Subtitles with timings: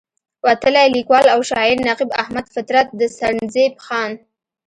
[0.45, 4.11] وتلے ليکوال او شاعر نقيب احمد فطرت د سرنزېب خان